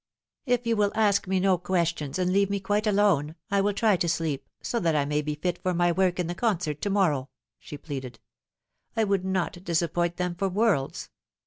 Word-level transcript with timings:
"If 0.47 0.65
you 0.65 0.75
will 0.75 0.91
ask 0.95 1.27
me 1.27 1.39
no 1.39 1.59
questions, 1.59 2.17
and 2.17 2.33
leave 2.33 2.49
me 2.49 2.59
quite 2.59 2.87
alone, 2.87 3.35
I 3.51 3.61
will 3.61 3.73
try 3.73 3.97
to 3.97 4.09
sleep, 4.09 4.49
so 4.63 4.79
that 4.79 4.95
I 4.95 5.05
may 5.05 5.21
be 5.21 5.35
fit 5.35 5.61
for 5.61 5.75
my 5.75 5.91
work 5.91 6.19
in 6.19 6.25
the 6.25 6.33
con 6.33 6.57
cert 6.57 6.79
to 6.79 6.89
morrow," 6.89 7.29
she 7.59 7.77
pleaded. 7.77 8.19
"I 8.97 9.03
would 9.03 9.23
not 9.23 9.63
disappoint 9.63 10.17
them 10.17 10.33
for 10.33 10.49
worlds." 10.49 11.11